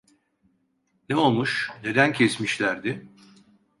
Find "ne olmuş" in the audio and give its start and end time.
1.09-1.71